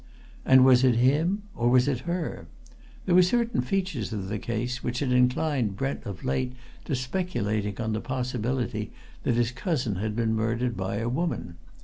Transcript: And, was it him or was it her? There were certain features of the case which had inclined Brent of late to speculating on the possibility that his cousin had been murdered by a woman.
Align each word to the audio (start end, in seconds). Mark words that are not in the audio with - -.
And, 0.45 0.65
was 0.65 0.83
it 0.83 0.95
him 0.95 1.43
or 1.55 1.69
was 1.69 1.87
it 1.87 1.99
her? 2.11 2.47
There 3.05 3.13
were 3.13 3.21
certain 3.21 3.61
features 3.61 4.11
of 4.11 4.29
the 4.29 4.39
case 4.39 4.83
which 4.83 4.97
had 4.97 5.11
inclined 5.11 5.75
Brent 5.75 6.07
of 6.07 6.25
late 6.25 6.53
to 6.85 6.95
speculating 6.95 7.79
on 7.79 7.93
the 7.93 8.01
possibility 8.01 8.91
that 9.21 9.35
his 9.35 9.51
cousin 9.51 9.97
had 9.97 10.15
been 10.15 10.33
murdered 10.33 10.75
by 10.75 10.95
a 10.95 11.07
woman. 11.07 11.57